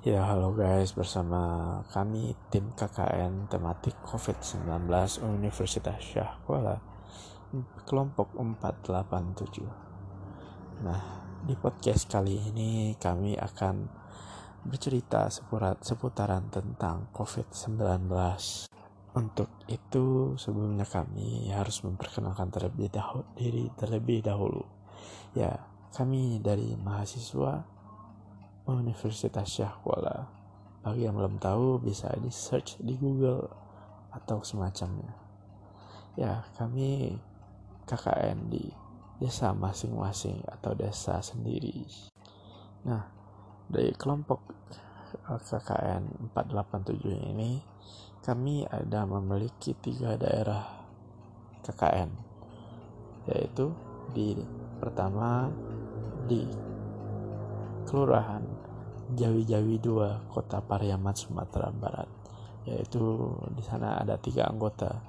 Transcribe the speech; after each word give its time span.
Ya, 0.00 0.24
halo 0.24 0.56
guys, 0.56 0.96
bersama 0.96 1.76
kami 1.92 2.32
tim 2.48 2.72
KKN 2.72 3.52
tematik 3.52 3.92
COVID-19 4.08 4.88
Universitas 5.28 6.00
Syah 6.00 6.40
Kuala 6.40 6.80
kelompok 7.84 8.32
487. 8.32 9.60
Nah, 10.88 11.04
di 11.44 11.52
podcast 11.52 12.08
kali 12.08 12.32
ini 12.32 12.96
kami 12.96 13.36
akan 13.36 13.92
bercerita 14.64 15.28
seputar, 15.28 15.76
seputaran 15.84 16.48
tentang 16.48 17.12
COVID-19. 17.12 18.08
Untuk 19.20 19.52
itu, 19.68 20.32
sebelumnya 20.40 20.88
kami 20.88 21.52
harus 21.52 21.84
memperkenalkan 21.84 22.48
terlebih 22.48 22.88
dahulu 22.88 23.28
diri 23.36 23.68
terlebih 23.76 24.24
dahulu. 24.24 24.64
Ya, 25.36 25.60
kami 25.92 26.40
dari 26.40 26.72
mahasiswa 26.80 27.79
Universitas 28.68 29.48
Syah 29.48 29.72
Kuala. 29.80 30.28
Bagi 30.80 31.04
yang 31.04 31.16
belum 31.16 31.36
tahu 31.40 31.80
bisa 31.80 32.12
di 32.16 32.32
search 32.32 32.80
di 32.80 32.96
Google 32.96 33.48
atau 34.12 34.40
semacamnya. 34.44 35.12
Ya, 36.16 36.44
kami 36.56 37.16
KKN 37.86 38.50
di 38.50 38.64
desa 39.20 39.52
masing-masing 39.52 40.40
atau 40.48 40.72
desa 40.72 41.20
sendiri. 41.20 41.84
Nah, 42.88 43.04
dari 43.68 43.92
kelompok 43.94 44.40
eh, 45.14 45.40
KKN 45.40 46.32
487 46.32 47.32
ini 47.36 47.60
kami 48.20 48.68
ada 48.68 49.08
memiliki 49.08 49.72
tiga 49.76 50.16
daerah 50.16 50.64
KKN 51.64 52.10
yaitu 53.28 53.72
di 54.16 54.36
pertama 54.80 55.52
di 56.24 56.44
Kelurahan 57.84 58.44
Jawi-Jawi 59.16 59.76
2, 59.82 60.30
Kota 60.30 60.62
Pariaman, 60.62 61.16
Sumatera 61.16 61.70
Barat. 61.74 62.10
Yaitu 62.68 63.00
di 63.56 63.62
sana 63.64 63.98
ada 63.98 64.20
tiga 64.20 64.46
anggota, 64.46 65.00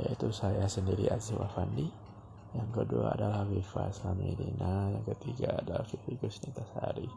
yaitu 0.00 0.32
saya 0.34 0.66
sendiri 0.66 1.06
Azif 1.12 1.38
Afandi, 1.38 1.86
yang 2.54 2.70
kedua 2.70 3.18
adalah 3.18 3.42
Viva 3.46 3.90
Islamidina, 3.90 4.94
yang 4.94 5.04
ketiga 5.10 5.58
adalah 5.58 5.82
Vivi 5.90 6.14
Gusnita 6.22 6.62
Sari. 6.62 7.08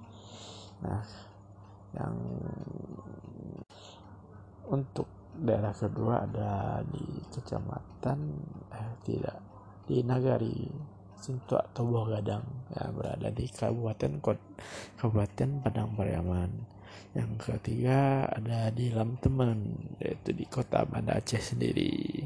Nah, 0.82 1.02
yang 1.94 2.16
untuk 4.68 5.08
daerah 5.38 5.72
kedua 5.72 6.26
ada 6.26 6.82
di 6.82 7.22
kecamatan 7.30 8.20
eh 8.74 8.92
tidak 9.06 9.38
di 9.86 10.02
Nagari 10.02 10.66
Sintu 11.18 11.56
atau 11.58 11.86
Buah 11.86 12.18
Gadang 12.18 12.46
yang 12.74 12.98
berada 12.98 13.30
di 13.30 13.46
Kabupaten 13.46 14.14
Kot 14.22 14.40
Kabupaten 14.98 15.62
Padang 15.62 15.94
Pariaman. 15.94 16.52
Yang 17.18 17.32
ketiga 17.50 18.30
ada 18.30 18.70
di 18.70 18.94
Lamtemen 18.94 19.60
yaitu 19.98 20.34
di 20.34 20.46
kota 20.46 20.86
Banda 20.86 21.18
Aceh 21.18 21.42
sendiri. 21.42 22.22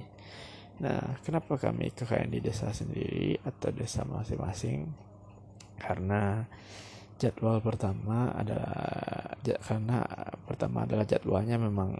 Nah, 0.82 1.22
kenapa 1.22 1.62
kami 1.62 1.94
kekayaan 1.94 2.34
di 2.34 2.42
desa 2.42 2.74
sendiri 2.74 3.38
atau 3.46 3.70
desa 3.70 4.02
masing-masing? 4.02 4.90
Karena 5.78 6.42
jadwal 7.22 7.62
pertama 7.62 8.34
adalah 8.34 9.38
karena 9.62 10.02
pertama 10.50 10.90
adalah 10.90 11.06
jadwalnya 11.06 11.62
memang 11.62 11.94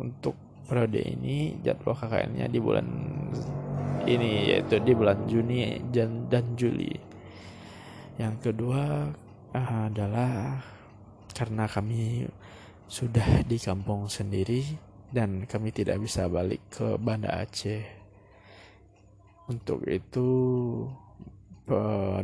untuk 0.00 0.32
periode 0.64 1.04
ini 1.04 1.60
jadwal 1.60 1.92
KKN-nya 1.92 2.48
di 2.48 2.56
bulan 2.56 2.88
ini 4.08 4.50
yaitu 4.50 4.80
di 4.80 4.92
bulan 4.96 5.28
Juni 5.28 5.78
dan 5.92 6.56
Juli. 6.56 6.96
Yang 8.16 8.34
kedua 8.48 9.12
adalah 9.52 10.60
karena 11.32 11.68
kami 11.68 12.28
sudah 12.88 13.44
di 13.44 13.56
kampung 13.60 14.08
sendiri 14.08 14.64
dan 15.12 15.44
kami 15.44 15.72
tidak 15.72 16.00
bisa 16.00 16.28
balik 16.28 16.60
ke 16.72 16.96
Banda 16.96 17.40
Aceh. 17.40 17.84
Untuk 19.48 19.84
itu 19.88 20.28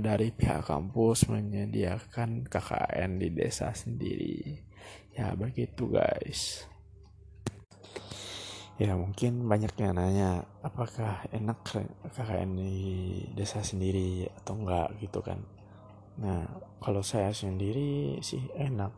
dari 0.00 0.28
pihak 0.32 0.68
kampus 0.68 1.28
menyediakan 1.28 2.48
KKN 2.48 3.20
di 3.20 3.28
desa 3.32 3.72
sendiri. 3.72 4.60
Ya 5.12 5.32
begitu 5.36 5.88
guys 5.88 6.68
ya 8.78 8.94
mungkin 8.94 9.50
banyak 9.50 9.74
yang 9.74 9.98
nanya 9.98 10.46
apakah 10.62 11.26
enak 11.34 11.66
KKN 12.14 12.50
di 12.54 12.74
desa 13.34 13.58
sendiri 13.58 14.30
atau 14.38 14.54
enggak 14.54 14.94
gitu 15.02 15.18
kan 15.18 15.42
nah 16.18 16.68
kalau 16.78 17.02
saya 17.02 17.34
sendiri 17.34 18.18
sih 18.22 18.42
enak. 18.54 18.94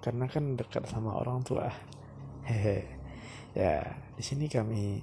Karena 0.00 0.30
kan 0.30 0.54
dekat 0.54 0.86
sama 0.86 1.18
orang 1.18 1.42
tua. 1.42 1.66
Hehe. 2.46 2.86
Ya 3.56 3.82
di 4.14 4.22
sini 4.22 4.46
kami 4.46 5.02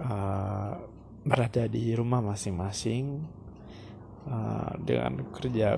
uh, 0.00 0.72
berada 1.20 1.68
di 1.68 1.92
rumah 1.92 2.24
masing-masing 2.24 3.20
uh, 4.24 4.72
dengan 4.80 5.20
kerja 5.28 5.76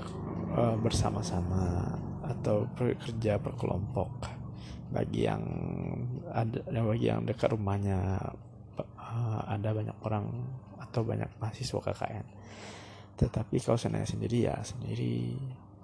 uh, 0.55 0.77
bersama-sama 0.79 1.99
atau 2.23 2.71
kerja 2.79 3.43
berkelompok. 3.43 4.31
Bagi 4.93 5.27
yang 5.27 5.43
ada 6.31 6.63
bagi 6.69 7.11
yang 7.11 7.27
dekat 7.27 7.51
rumahnya 7.51 8.21
uh, 8.79 9.43
ada 9.51 9.75
banyak 9.75 9.97
orang 10.07 10.29
atau 10.79 11.01
banyak 11.03 11.29
mahasiswa 11.41 11.81
KKN 11.81 12.27
tetapi 13.17 13.61
kalau 13.61 13.79
saya 13.79 14.05
sendiri 14.05 14.49
ya 14.49 14.57
sendiri 14.65 15.37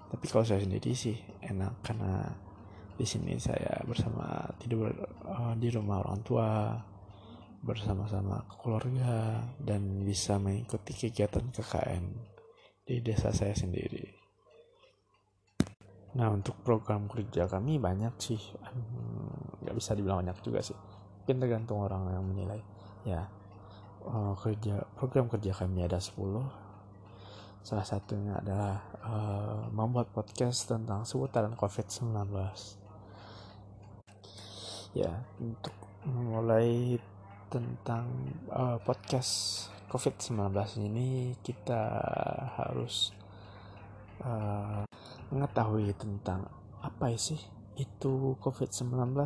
tapi 0.09 0.25
kalau 0.25 0.41
saya 0.41 0.65
sendiri 0.65 0.91
sih 0.97 1.13
enak 1.45 1.85
karena 1.85 2.25
di 2.99 3.05
sini 3.07 3.39
saya 3.39 3.79
bersama 3.87 4.43
tidur 4.59 4.91
uh, 5.23 5.55
di 5.55 5.71
rumah 5.71 6.03
orang 6.03 6.19
tua 6.25 6.75
bersama-sama 7.63 8.43
keluarga 8.59 9.39
dan 9.59 10.03
bisa 10.03 10.35
mengikuti 10.35 10.95
kegiatan 10.95 11.47
KKN 11.51 12.05
di 12.83 13.03
desa 13.03 13.31
saya 13.35 13.55
sendiri. 13.55 14.03
Nah 16.15 16.31
untuk 16.33 16.59
program 16.63 17.05
kerja 17.11 17.45
kami 17.45 17.77
banyak 17.77 18.15
sih, 18.17 18.39
nggak 19.63 19.75
bisa 19.75 19.95
dibilang 19.95 20.23
banyak 20.23 20.39
juga 20.43 20.63
sih. 20.63 20.75
Mungkin 21.23 21.37
tergantung 21.39 21.83
orang 21.83 22.09
yang 22.09 22.25
menilai. 22.25 22.59
Ya 23.05 23.27
uh, 24.07 24.33
kerja 24.39 24.87
program 24.95 25.27
kerja 25.27 25.51
kami 25.55 25.83
ada 25.83 25.99
10 25.99 26.15
Salah 27.59 27.83
satunya 27.83 28.39
adalah 28.39 28.75
uh, 29.03 29.67
membuat 29.75 30.09
podcast 30.15 30.71
tentang 30.71 31.03
seputaran 31.03 31.53
COVID-19. 31.59 32.31
Ya 34.95 35.21
untuk 35.37 35.75
memulai 36.07 36.97
tentang 37.51 38.07
uh, 38.49 38.79
podcast 38.81 39.67
COVID-19 39.89 40.53
ini 40.85 41.33
kita 41.41 41.81
harus 42.55 43.11
uh, 44.21 44.85
mengetahui 45.33 45.93
tentang 45.97 46.45
apa 46.79 47.11
sih 47.17 47.41
itu 47.75 48.37
COVID-19 48.39 49.17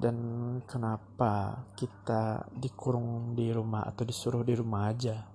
dan 0.00 0.16
kenapa 0.64 1.66
kita 1.76 2.48
dikurung 2.54 3.36
di 3.36 3.52
rumah 3.52 3.84
atau 3.84 4.06
disuruh 4.06 4.40
di 4.40 4.54
rumah 4.56 4.88
aja. 4.88 5.28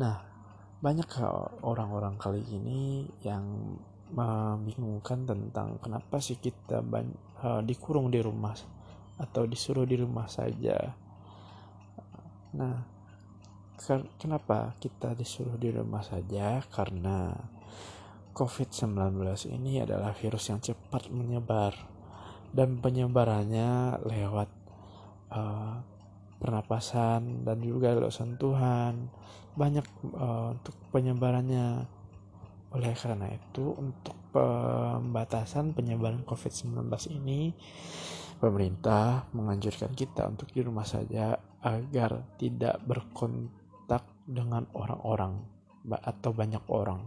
Nah, 0.00 0.35
banyak 0.76 1.08
orang-orang 1.64 2.20
kali 2.20 2.44
ini 2.52 3.08
yang 3.24 3.76
membingungkan 4.12 5.26
tentang 5.26 5.82
kenapa 5.82 6.22
sih 6.22 6.38
kita 6.38 6.84
uh, 7.42 7.60
dikurung 7.64 8.12
di 8.12 8.22
rumah 8.22 8.54
atau 9.16 9.48
disuruh 9.48 9.88
di 9.88 9.96
rumah 9.98 10.28
saja. 10.28 10.76
Nah, 12.56 12.76
kenapa 14.20 14.76
kita 14.78 15.16
disuruh 15.16 15.56
di 15.58 15.72
rumah 15.72 16.04
saja? 16.04 16.60
Karena 16.68 17.32
COVID-19 18.36 19.16
ini 19.56 19.80
adalah 19.80 20.12
virus 20.12 20.52
yang 20.52 20.60
cepat 20.60 21.08
menyebar 21.08 21.72
dan 22.52 22.78
penyebarannya 22.78 24.00
lewat 24.04 24.48
uh, 25.32 25.95
pernapasan 26.38 27.42
dan 27.44 27.58
juga 27.60 27.96
lewat 27.96 28.14
sentuhan. 28.14 29.08
Banyak 29.56 29.86
uh, 30.16 30.52
untuk 30.56 30.76
penyebarannya. 30.92 31.88
Oleh 32.76 32.92
karena 32.92 33.30
itu 33.32 33.72
untuk 33.72 34.16
pembatasan 34.36 35.72
penyebaran 35.72 36.26
COVID-19 36.28 36.92
ini 37.08 37.56
pemerintah 38.36 39.24
menganjurkan 39.32 39.96
kita 39.96 40.28
untuk 40.28 40.52
di 40.52 40.60
rumah 40.60 40.84
saja 40.84 41.40
agar 41.64 42.36
tidak 42.36 42.76
berkontak 42.84 44.04
dengan 44.28 44.68
orang-orang 44.76 45.40
atau 45.88 46.30
banyak 46.36 46.60
orang. 46.68 47.00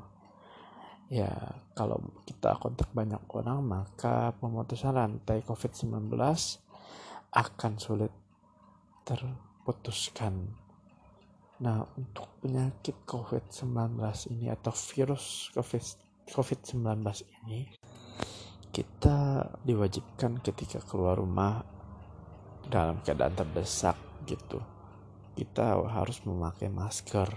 Ya 1.10 1.30
kalau 1.74 2.02
kita 2.26 2.58
kontak 2.58 2.90
banyak 2.94 3.22
orang 3.34 3.66
maka 3.66 4.34
pemutusan 4.38 4.94
rantai 4.94 5.42
COVID-19 5.42 6.14
akan 7.30 7.74
sulit 7.78 8.14
terputuskan. 9.10 10.54
Nah 11.66 11.82
untuk 11.98 12.30
penyakit 12.46 13.02
COVID-19 13.10 13.98
ini 14.30 14.54
atau 14.54 14.70
virus 14.70 15.50
COVID-19 16.30 16.78
ini 17.42 17.74
kita 18.70 19.50
diwajibkan 19.66 20.46
ketika 20.46 20.78
keluar 20.86 21.18
rumah 21.18 21.66
dalam 22.70 23.02
keadaan 23.02 23.34
terdesak 23.34 23.98
gitu. 24.30 24.62
Kita 25.34 25.82
harus 25.90 26.22
memakai 26.22 26.70
masker 26.70 27.28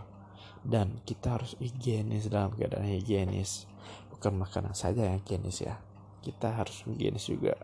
dan 0.60 1.00
kita 1.08 1.40
harus 1.40 1.56
higienis 1.56 2.28
dalam 2.28 2.52
keadaan 2.52 2.84
higienis. 2.84 3.64
Bukan 4.12 4.36
makanan 4.36 4.76
saja 4.76 5.08
yang 5.08 5.24
higienis 5.24 5.64
ya 5.64 5.80
kita 6.22 6.54
harus 6.54 6.86
higienis 6.86 7.26
juga. 7.26 7.58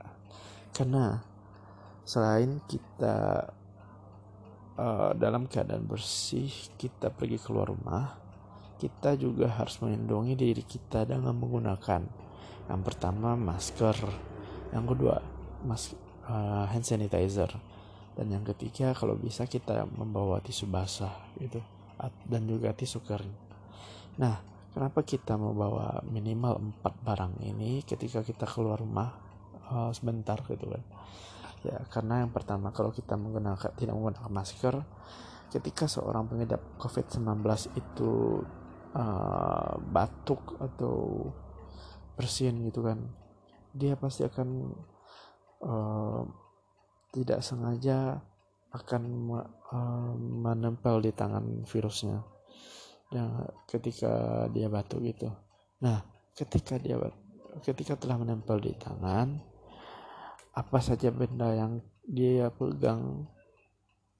Karena 0.74 1.22
selain 2.02 2.58
kita 2.66 3.46
uh, 4.78 5.10
dalam 5.18 5.50
keadaan 5.50 5.84
bersih 5.84 6.48
kita 6.78 7.10
pergi 7.10 7.42
keluar 7.42 7.68
rumah 7.74 8.14
kita 8.78 9.18
juga 9.18 9.50
harus 9.50 9.82
melindungi 9.82 10.38
diri 10.38 10.62
kita 10.62 11.02
dengan 11.02 11.34
menggunakan 11.34 12.02
yang 12.70 12.80
pertama 12.86 13.34
masker 13.34 13.98
yang 14.70 14.86
kedua 14.86 15.18
mas 15.66 15.92
uh, 16.30 16.64
hand 16.70 16.86
sanitizer 16.86 17.50
dan 18.14 18.26
yang 18.30 18.46
ketiga 18.46 18.94
kalau 18.94 19.14
bisa 19.14 19.46
kita 19.46 19.86
membawa 19.94 20.42
tisu 20.42 20.66
basah 20.66 21.14
gitu 21.38 21.62
dan 22.26 22.46
juga 22.46 22.74
tisu 22.74 23.02
kering. 23.02 23.34
Nah 24.18 24.38
kenapa 24.74 25.02
kita 25.06 25.34
membawa 25.38 26.02
minimal 26.06 26.58
empat 26.58 26.94
barang 27.02 27.42
ini 27.42 27.82
ketika 27.82 28.22
kita 28.26 28.46
keluar 28.46 28.82
rumah 28.82 29.14
uh, 29.70 29.90
sebentar 29.94 30.38
gitu 30.46 30.66
kan 30.66 30.82
ya 31.64 31.78
karena 31.90 32.22
yang 32.22 32.30
pertama 32.30 32.70
kalau 32.70 32.94
kita 32.94 33.18
menggunakan 33.18 33.74
tidak 33.74 33.94
menggunakan 33.94 34.30
masker 34.30 34.74
ketika 35.48 35.88
seorang 35.88 36.28
pengidap 36.28 36.60
COVID-19 36.76 37.24
itu 37.74 38.44
uh, 38.94 39.74
batuk 39.80 40.60
atau 40.60 41.28
bersin 42.14 42.62
gitu 42.68 42.84
kan 42.84 43.00
dia 43.72 43.94
pasti 43.94 44.26
akan 44.26 44.48
uh, 45.62 46.22
tidak 47.12 47.40
sengaja 47.40 48.20
akan 48.68 49.02
uh, 49.72 50.12
menempel 50.18 51.00
di 51.00 51.12
tangan 51.12 51.64
virusnya. 51.64 52.20
Yang 53.08 53.32
ketika 53.64 54.12
dia 54.52 54.68
batuk 54.68 55.00
gitu. 55.08 55.32
Nah 55.80 56.04
ketika 56.36 56.76
dia 56.76 57.00
ketika 57.64 57.96
telah 57.96 58.20
menempel 58.20 58.60
di 58.60 58.76
tangan 58.76 59.40
apa 60.58 60.82
saja 60.82 61.14
benda 61.14 61.54
yang 61.54 61.78
dia 62.02 62.50
pegang 62.50 63.30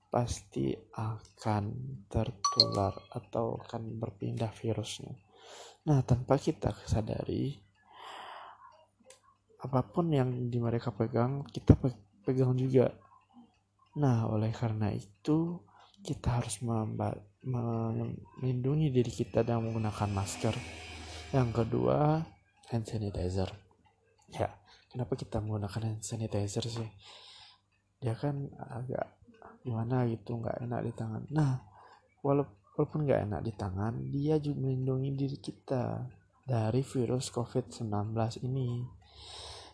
pasti 0.07 0.71
akan 0.95 1.65
tertular 2.07 2.95
atau 3.11 3.59
akan 3.59 3.99
berpindah 3.99 4.55
virusnya. 4.55 5.19
Nah, 5.91 6.01
tanpa 6.07 6.39
kita 6.39 6.71
sadari, 6.87 7.59
apa 9.59 9.83
pun 9.83 10.15
yang 10.15 10.47
di 10.47 10.63
mereka 10.63 10.95
pegang 10.95 11.43
kita 11.51 11.75
pegang 12.23 12.55
juga. 12.55 12.95
Nah 13.99 14.31
oleh 14.31 14.55
karena 14.55 14.95
itu 14.95 15.59
kita 15.99 16.39
harus 16.39 16.63
melindungi 17.43 18.95
diri 18.95 19.11
kita 19.11 19.43
dengan 19.43 19.67
menggunakan 19.67 20.11
masker. 20.15 20.55
Yang 21.35 21.51
kedua 21.51 22.23
hand 22.71 22.87
sanitizer. 22.87 23.51
Ya 24.31 24.58
kenapa 24.89 25.15
kita 25.15 25.39
menggunakan 25.39 25.83
hand 25.85 26.03
sanitizer 26.05 26.65
sih? 26.65 26.91
Dia 28.01 28.17
kan 28.17 28.49
agak 28.57 29.19
gimana 29.63 30.09
gitu 30.09 30.41
nggak 30.41 30.65
enak 30.65 30.81
di 30.87 30.93
tangan. 30.97 31.23
Nah 31.33 31.61
walaupun 32.25 33.05
nggak 33.05 33.29
enak 33.29 33.41
di 33.45 33.53
tangan 33.55 33.95
dia 34.11 34.41
juga 34.41 34.65
melindungi 34.65 35.11
diri 35.15 35.39
kita 35.39 36.09
dari 36.49 36.81
virus 36.81 37.29
covid-19 37.29 37.89
ini. 38.49 38.83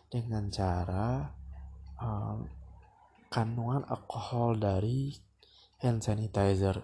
Dengan 0.05 0.47
cara 0.47 1.27
um, 1.99 2.47
kandungan 3.27 3.83
alkohol 3.89 4.55
dari 4.55 5.11
hand 5.83 5.99
sanitizer 5.99 6.77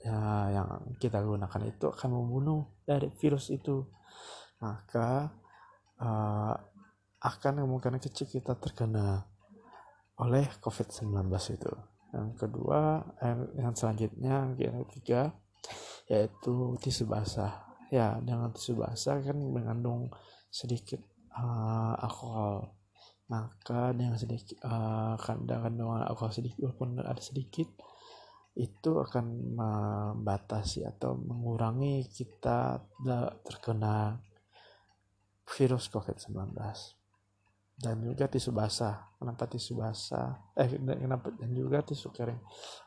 ya, 0.00 0.48
yang 0.54 0.96
kita 0.96 1.20
gunakan 1.20 1.62
itu 1.68 1.90
akan 1.90 2.10
membunuh 2.16 2.80
dari 2.86 3.12
virus 3.12 3.52
itu. 3.52 3.84
Maka 4.62 5.28
uh, 6.00 6.56
akan 7.20 7.64
kemungkinan 7.64 8.00
kecil 8.02 8.28
kita 8.28 8.56
terkena 8.60 9.24
oleh 10.20 10.48
COVID-19 10.60 11.28
itu. 11.52 11.72
Yang 12.12 12.28
kedua 12.40 13.04
yang, 13.20 13.40
yang 13.56 13.72
selanjutnya 13.76 14.36
yang 14.56 14.76
ketiga 14.88 15.32
yaitu 16.08 16.76
tisu 16.80 17.08
basah. 17.08 17.64
Ya 17.92 18.18
dengan 18.20 18.52
tisu 18.52 18.80
basah 18.80 19.20
kan 19.22 19.36
mengandung 19.36 20.12
sedikit 20.48 21.00
uh, 21.36 21.94
alkohol. 22.00 22.72
Maka 23.26 23.90
dengan 23.90 24.14
sedikit 24.14 24.62
uh, 24.62 25.18
kandungan 25.18 26.06
alkohol 26.06 26.30
sedikit 26.30 26.62
walaupun 26.62 27.02
ada 27.02 27.18
sedikit 27.18 27.66
itu 28.56 28.90
akan 28.96 29.52
membatasi 29.52 30.88
atau 30.88 31.12
mengurangi 31.20 32.08
kita 32.08 32.80
terkena 33.44 34.16
virus 35.44 35.92
COVID-19 35.92 36.56
dan 37.76 38.00
juga 38.00 38.24
tisu 38.24 38.56
basah. 38.56 39.12
Kenapa 39.20 39.44
tisu 39.44 39.76
basah? 39.76 40.52
Eh 40.56 40.80
kenapa 40.80 41.28
dan 41.36 41.52
juga 41.52 41.84
tisu 41.84 42.08
kering. 42.08 42.40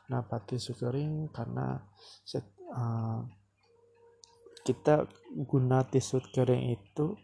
Kenapa 0.06 0.42
tisu 0.42 0.74
kering? 0.74 1.30
Karena 1.30 1.78
set, 2.26 2.42
uh, 2.74 3.22
kita 4.66 5.06
guna 5.46 5.86
tisu 5.86 6.18
kering 6.34 6.74
itu 6.74 7.14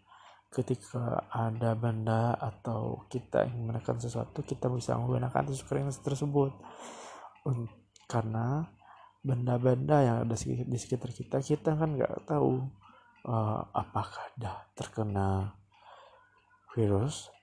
ketika 0.54 1.26
ada 1.28 1.74
benda 1.74 2.38
atau 2.38 3.04
kita 3.10 3.44
ingin 3.50 3.68
melakukan 3.68 3.98
sesuatu 3.98 4.46
kita 4.46 4.70
bisa 4.70 4.94
menggunakan 4.94 5.50
tisu 5.50 5.66
kering 5.66 5.90
tersebut. 5.90 6.54
Karena 8.06 8.62
benda-benda 9.26 10.06
yang 10.06 10.16
ada 10.22 10.38
di 10.38 10.78
sekitar 10.78 11.10
kita 11.10 11.42
kita 11.42 11.74
kan 11.74 11.98
nggak 11.98 12.30
tahu 12.30 12.62
uh, 13.26 13.60
apakah 13.74 14.30
dah 14.38 14.70
terkena 14.78 15.50
virus 16.70 17.34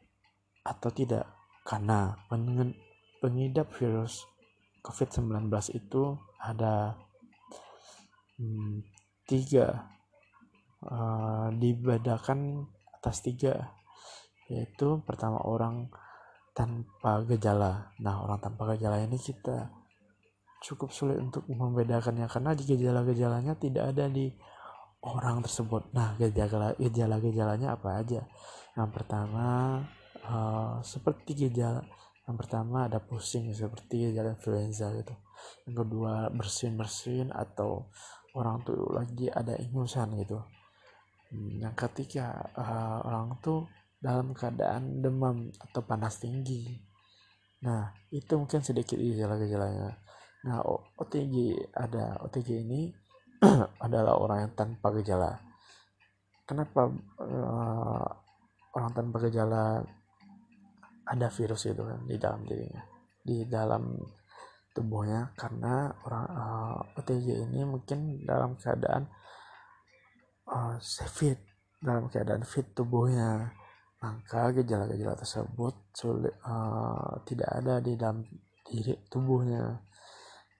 atau 0.63 0.89
tidak? 0.89 1.27
Karena 1.63 2.12
pengidap 3.24 3.71
virus 3.80 4.27
COVID-19 4.83 5.48
itu 5.80 6.19
ada 6.44 6.92
hmm, 8.36 8.83
tiga 9.24 9.88
uh, 10.83 11.48
dibedakan 11.56 12.68
atas 13.00 13.24
tiga 13.24 13.71
yaitu 14.51 15.00
pertama 15.07 15.39
orang 15.39 15.88
tanpa 16.51 17.24
gejala. 17.24 17.96
Nah 18.03 18.27
orang 18.27 18.43
tanpa 18.43 18.75
gejala 18.75 19.00
ini 19.01 19.15
kita 19.15 19.72
cukup 20.63 20.91
sulit 20.91 21.20
untuk 21.20 21.48
membedakannya 21.48 22.27
karena 22.27 22.51
gejala-gejalanya 22.55 23.55
tidak 23.55 23.96
ada 23.96 24.12
di 24.12 24.32
orang 25.03 25.39
tersebut. 25.43 25.96
Nah 25.96 26.15
gejala 26.20 26.75
gejala 26.75 27.17
gejalanya 27.24 27.75
apa 27.75 28.03
aja? 28.03 28.22
Yang 28.75 28.89
pertama 28.91 29.79
uh, 30.27 30.80
seperti 30.84 31.48
gejala. 31.48 31.84
Yang 32.24 32.38
pertama 32.39 32.88
ada 32.88 33.03
pusing 33.03 33.51
seperti 33.51 34.12
gejala 34.12 34.36
influenza 34.36 34.88
gitu. 34.96 35.15
Yang 35.68 35.75
kedua 35.84 36.32
bersin 36.32 36.80
bersin 36.80 37.27
atau 37.36 37.92
orang 38.34 38.63
tuh 38.63 38.80
lagi 38.96 39.27
ada 39.27 39.60
ingusan 39.60 40.15
gitu. 40.20 40.39
Yang 41.34 41.75
ketiga 41.88 42.32
uh, 42.56 43.03
orang 43.03 43.38
tuh 43.44 43.68
dalam 44.03 44.36
keadaan 44.36 45.00
demam 45.00 45.48
atau 45.60 45.82
panas 45.84 46.20
tinggi. 46.20 46.80
Nah 47.63 47.92
itu 48.12 48.36
mungkin 48.36 48.60
sedikit 48.60 49.00
gejala-gejalanya. 49.00 49.96
Nah 50.44 50.60
OTG 51.00 51.56
ada 51.72 52.20
OTG 52.27 52.68
ini 52.68 52.92
adalah 53.86 54.20
orang 54.20 54.48
yang 54.48 54.53
tanpa 54.56 54.92
gejala. 55.00 55.39
Kenapa 56.44 56.92
uh, 57.24 58.08
orang 58.75 58.92
tanpa 58.92 59.18
gejala 59.24 59.80
ada 61.03 61.27
virus 61.27 61.67
itu 61.67 61.83
kan 61.83 62.00
di 62.07 62.15
dalam 62.15 62.41
dirinya 62.48 62.83
di 63.24 63.48
dalam 63.48 63.83
tubuhnya 64.74 65.31
karena 65.38 65.88
orang 66.03 66.25
uh, 66.33 67.00
OTG 67.00 67.48
ini 67.48 67.62
mungkin 67.63 68.25
dalam 68.25 68.57
keadaan 68.57 69.05
uh, 70.50 70.75
fit 71.07 71.39
dalam 71.83 72.07
keadaan 72.07 72.43
fit 72.43 72.72
tubuhnya. 72.72 73.53
Maka 74.03 74.51
gejala-gejala 74.51 75.15
tersebut 75.15 75.95
sulit 75.95 76.36
uh, 76.43 77.24
tidak 77.24 77.48
ada 77.55 77.79
di 77.79 77.95
dalam 77.95 78.27
diri 78.67 79.00
tubuhnya. 79.07 79.79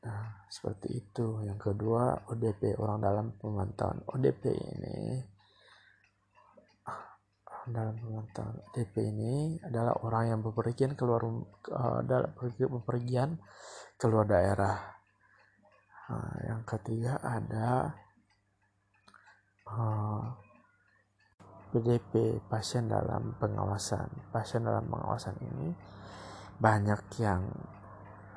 Nah 0.04 0.48
seperti 0.48 1.04
itu. 1.04 1.44
Yang 1.44 1.60
kedua 1.72 2.24
ODP 2.32 2.80
orang 2.80 3.04
dalam 3.04 3.26
pemantauan 3.36 4.00
ODP 4.08 4.48
ini 4.56 5.20
dalam 7.64 7.96
pemantauan 7.96 8.60
ODP 8.72 8.96
ini 9.08 9.56
adalah 9.64 9.96
orang 10.04 10.36
yang 10.36 10.40
bepergian 10.44 11.00
keluar 11.00 11.24
uh, 11.72 12.04
bepergian 12.68 13.40
keluar 13.96 14.28
daerah. 14.28 14.76
Nah, 16.12 16.36
yang 16.44 16.62
ketiga 16.68 17.16
ada 17.24 17.96
uh, 19.72 20.24
PDP 21.72 22.44
pasien 22.52 22.92
dalam 22.92 23.40
pengawasan. 23.40 24.12
Pasien 24.30 24.68
dalam 24.68 24.84
pengawasan 24.92 25.40
ini 25.40 25.72
banyak 26.60 27.02
yang 27.24 27.48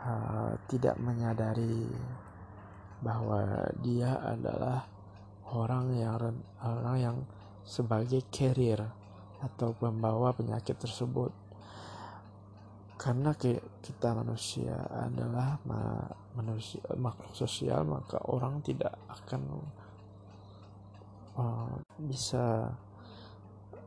uh, 0.06 0.54
tidak 0.70 0.94
menyadari 1.02 1.90
bahwa 3.02 3.66
dia 3.82 4.16
adalah 4.22 4.86
orang 5.50 5.92
yang 5.98 6.14
orang 6.62 6.96
yang 6.96 7.18
sebagai 7.66 8.22
carrier 8.30 9.05
atau 9.46 9.70
pembawa 9.76 10.34
penyakit 10.34 10.74
tersebut. 10.76 11.30
Karena 12.96 13.36
kita 13.36 14.16
manusia 14.16 14.72
adalah 14.88 15.60
manusia 16.34 16.80
makhluk 16.96 17.36
sosial 17.36 17.84
maka 17.84 18.16
orang 18.24 18.64
tidak 18.64 18.96
akan 19.12 19.42
uh, 21.36 21.76
bisa 22.00 22.72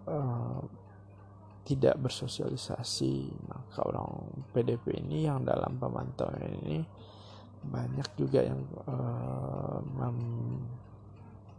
uh, 0.06 0.62
tidak 1.66 1.98
bersosialisasi. 2.02 3.30
Maka 3.50 3.80
orang 3.86 4.30
PDP 4.54 5.02
ini 5.02 5.26
yang 5.26 5.42
dalam 5.46 5.78
pemantauan 5.82 6.46
ini 6.66 6.82
banyak 7.60 8.10
juga 8.16 8.40
yang 8.46 8.62
uh, 8.88 9.84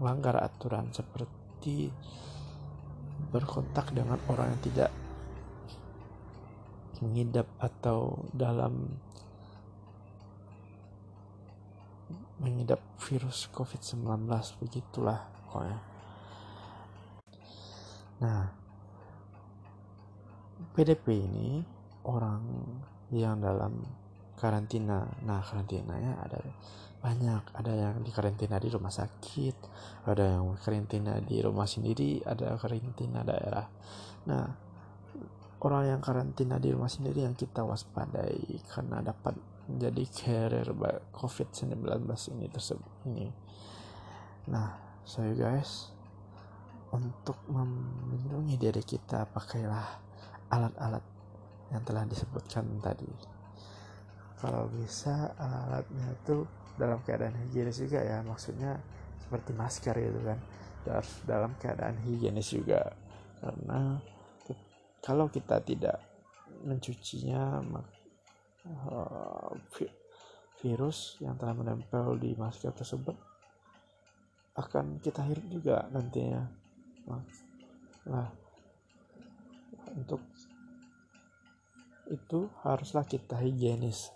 melanggar 0.00 0.40
aturan 0.40 0.88
seperti 0.90 1.92
berkontak 3.30 3.94
dengan 3.94 4.18
orang 4.26 4.52
yang 4.52 4.62
tidak 4.66 4.90
mengidap 7.00 7.48
atau 7.56 8.28
dalam 8.36 9.00
mengidap 12.40 12.80
virus 13.00 13.48
COVID-19 13.52 14.28
begitulah 14.60 15.24
pokoknya. 15.48 15.78
Nah, 18.20 18.42
PDP 20.76 21.24
ini 21.24 21.64
orang 22.04 22.44
yang 23.12 23.40
dalam 23.40 23.80
karantina. 24.36 25.04
Nah, 25.24 25.40
karantinanya 25.40 26.20
ada 26.20 26.40
banyak. 27.00 27.56
Ada 27.56 27.72
yang 27.72 27.96
di 28.04 28.12
karantina 28.12 28.60
di 28.60 28.68
rumah 28.68 28.92
sakit, 28.92 29.56
ada 30.04 30.36
yang 30.36 30.54
karantina 30.60 31.16
di 31.20 31.40
rumah 31.40 31.64
sendiri, 31.64 32.20
ada 32.22 32.54
karantina 32.60 33.24
daerah. 33.24 33.66
Nah, 34.28 34.44
orang 35.64 35.96
yang 35.96 36.00
karantina 36.04 36.60
di 36.60 36.72
rumah 36.72 36.92
sendiri 36.92 37.24
yang 37.24 37.36
kita 37.36 37.64
waspadai 37.64 38.60
karena 38.68 39.00
dapat 39.00 39.36
menjadi 39.68 40.04
carrier 40.12 40.68
COVID-19 41.16 42.04
ini 42.36 42.46
tersebut 42.52 42.94
ini. 43.08 43.28
Nah, 44.52 45.00
so 45.04 45.24
guys, 45.36 45.92
untuk 46.90 47.38
melindungi 47.48 48.58
diri 48.58 48.82
kita 48.82 49.30
pakailah 49.30 49.86
alat-alat 50.50 51.04
yang 51.70 51.82
telah 51.86 52.02
disebutkan 52.02 52.66
tadi. 52.82 53.06
Kalau 54.40 54.66
bisa 54.72 55.36
alatnya 55.38 56.16
itu 56.16 56.42
dalam 56.78 57.02
keadaan 57.06 57.34
higienis 57.48 57.82
juga 57.86 58.04
ya, 58.04 58.18
maksudnya 58.22 58.78
seperti 59.18 59.50
masker 59.54 59.94
gitu 59.96 60.20
kan, 60.26 60.38
dalam 61.26 61.54
keadaan 61.58 61.96
higienis 62.02 62.54
juga. 62.54 62.92
Karena 63.40 63.96
kalau 65.00 65.32
kita 65.32 65.64
tidak 65.64 65.96
mencucinya 66.60 67.64
uh, 68.68 69.52
virus 70.60 71.16
yang 71.24 71.40
telah 71.40 71.56
menempel 71.56 72.20
di 72.20 72.36
masker 72.36 72.76
tersebut 72.76 73.16
akan 74.60 75.00
kita 75.00 75.24
hirup 75.24 75.46
juga 75.48 75.88
nantinya. 75.88 76.44
Nah 78.12 78.28
untuk 79.96 80.20
itu 82.12 82.50
haruslah 82.60 83.08
kita 83.08 83.40
higienis. 83.40 84.12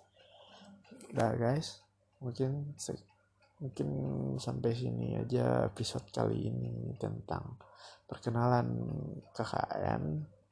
Nah 1.17 1.33
guys 1.33 1.81
mungkin 2.25 2.73
mungkin 3.61 3.89
sampai 4.41 4.73
sini 4.73 5.21
aja 5.21 5.69
episode 5.69 6.09
kali 6.11 6.49
ini 6.49 6.97
tentang 6.97 7.61
perkenalan 8.09 8.67
KKN 9.37 10.03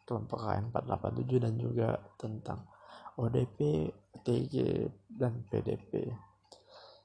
kelompok 0.06 0.44
KN 0.44 0.68
487 0.70 1.44
dan 1.44 1.54
juga 1.56 1.88
tentang 2.20 2.68
ODP, 3.16 3.88
TG, 4.24 4.54
dan 5.08 5.44
PDP. 5.48 6.08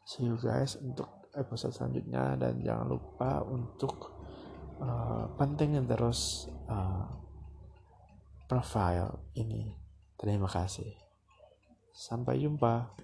See 0.08 0.24
you 0.24 0.40
guys 0.40 0.80
untuk 0.80 1.28
episode 1.36 1.76
selanjutnya 1.76 2.40
dan 2.40 2.64
jangan 2.64 2.88
lupa 2.88 3.44
untuk 3.44 4.16
uh, 4.80 5.28
pantengin 5.36 5.84
terus 5.84 6.48
uh, 6.72 7.06
profile 8.48 9.32
ini. 9.36 9.76
Terima 10.16 10.48
kasih. 10.48 10.96
Sampai 11.92 12.40
jumpa. 12.42 12.98